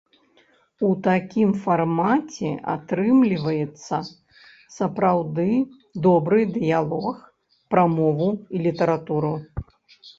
У 0.85 0.87
такім 1.07 1.49
фармаце 1.65 2.49
атрымліваецца 2.75 3.97
сапраўды 4.79 5.49
добры 6.11 6.41
дыялог 6.59 7.25
пра 7.75 7.89
мову 7.97 8.29
і 8.37 8.69
літаратуру. 8.69 9.35